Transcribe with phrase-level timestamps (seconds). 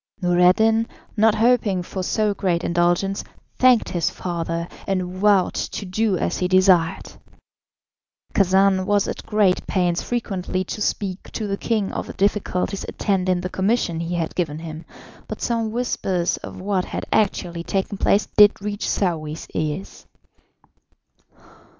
[0.19, 3.23] Noureddin, not hoping for so great indulgence,
[3.59, 7.11] thanked his father, and vowed to do as he desired.
[8.33, 13.41] Khacan was at great pains frequently to speak to the king of the difficulties attending
[13.41, 14.85] the commission he had given him,
[15.27, 20.07] but some whispers of what had actually taken place did reach Saouy's ears.